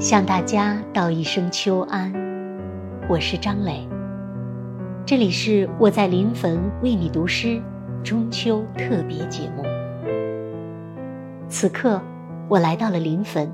[0.00, 2.10] 向大家道一声秋安，
[3.06, 3.86] 我是张磊，
[5.04, 7.60] 这里是我在临汾为你读诗
[8.02, 9.62] 中秋特别节目。
[11.50, 12.00] 此刻，
[12.48, 13.46] 我来到了临汾，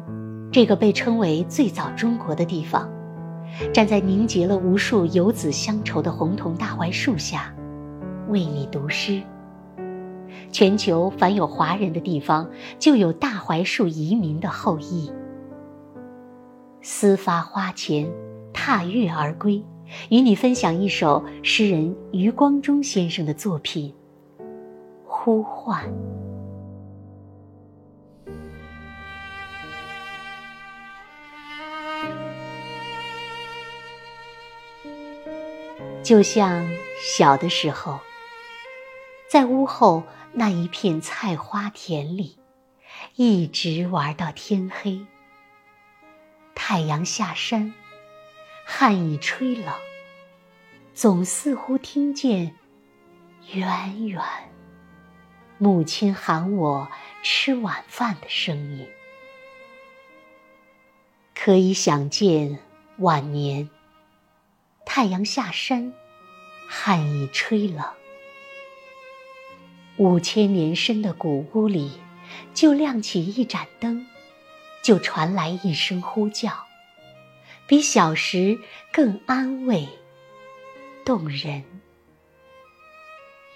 [0.52, 2.88] 这个被称为最早中国的地方，
[3.74, 7.52] 站在凝结了无数游子乡愁的红桐大槐树下，
[8.28, 9.20] 为你读诗。
[10.52, 15.10] 全球凡有华人的地方，就有大槐树移民的后裔。
[16.88, 18.08] 私发花前，
[18.52, 19.60] 踏月而归，
[20.08, 23.92] 与你分享一首诗人余光中先生的作品
[25.04, 25.84] 《呼唤》。
[36.04, 36.64] 就像
[37.02, 37.98] 小的时候，
[39.28, 42.38] 在屋后那一片菜花田里，
[43.16, 45.04] 一直玩到天黑。
[46.68, 47.72] 太阳下山，
[48.64, 49.72] 汗已吹冷，
[50.94, 52.56] 总似乎听见
[53.52, 54.20] 远远
[55.58, 56.90] 母亲喊我
[57.22, 58.88] 吃晚饭的声音。
[61.36, 62.58] 可以想见
[62.98, 63.70] 晚年，
[64.84, 65.94] 太阳下山，
[66.66, 67.84] 汗已吹冷，
[69.98, 72.00] 五千年深的古屋里，
[72.52, 74.04] 就亮起一盏灯。
[74.86, 76.64] 就传来一声呼叫，
[77.66, 78.56] 比小时
[78.92, 79.88] 更安慰、
[81.04, 81.64] 动人。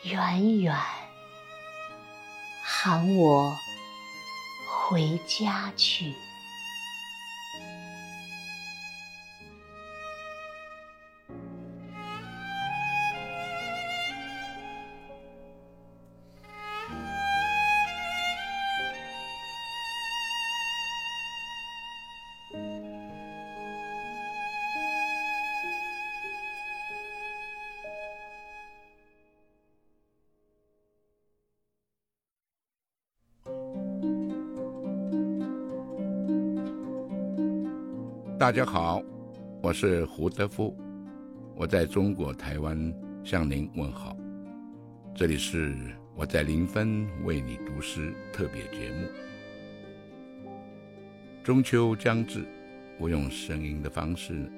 [0.02, 0.76] 远远
[2.64, 3.56] 喊我
[4.66, 6.12] 回家去。
[38.40, 39.02] 大家好，
[39.62, 40.74] 我是胡德夫，
[41.54, 42.90] 我在中国台湾
[43.22, 44.16] 向您问好。
[45.14, 45.76] 这里是
[46.16, 49.06] 我在临汾为你读诗特别节目。
[51.44, 52.42] 中秋将至，
[52.98, 54.50] 我用声音的方式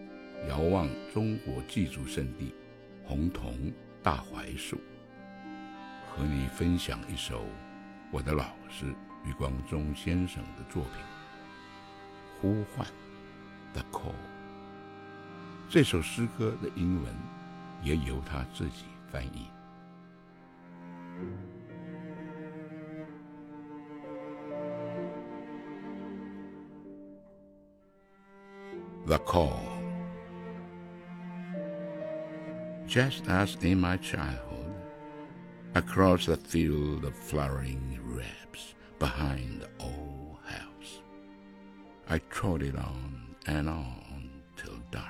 [0.49, 2.55] 遥望中国祭祖圣地
[3.03, 3.53] 红桐
[4.01, 4.79] 大槐树，
[6.09, 7.43] 和你分享一首
[8.13, 8.87] 我的老师
[9.27, 10.93] 余光中先生的作品
[12.41, 12.87] 《呼唤》。
[13.74, 14.14] The call。
[15.70, 17.14] 这首诗歌的英文
[17.84, 19.48] 也由他自己翻译。
[29.06, 29.60] The call.
[32.88, 34.74] Just as in my childhood,
[35.76, 41.02] across the field of flowering wraps behind the old house,
[42.10, 45.07] I trotted on and on till dark.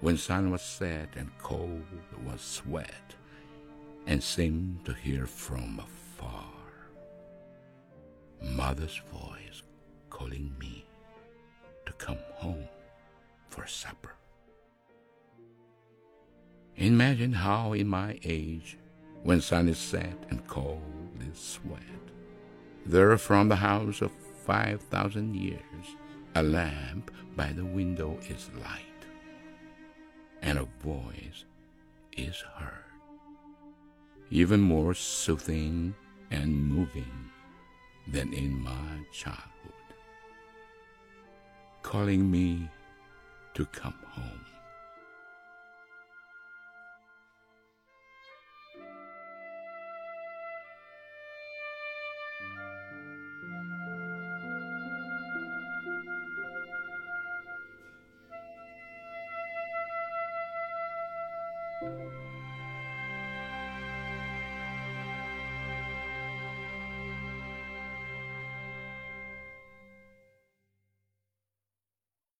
[0.00, 1.84] When sun was set and cold
[2.26, 3.14] was sweat,
[4.06, 6.44] and seemed to hear from afar
[8.42, 9.62] mother's voice
[10.10, 10.84] calling me
[11.86, 12.68] to come home
[13.48, 14.14] for supper.
[16.76, 18.78] Imagine how in my age,
[19.22, 20.82] when sun is set and cold
[21.32, 21.80] is sweat,
[22.84, 24.10] there from the house of
[24.44, 25.86] five thousand years
[26.34, 29.06] a lamp by the window is light,
[30.40, 31.44] and a voice
[32.16, 32.84] is heard,
[34.30, 35.94] even more soothing
[36.30, 37.30] and moving
[38.08, 39.48] than in my childhood,
[41.82, 42.68] calling me
[43.54, 44.41] to come home.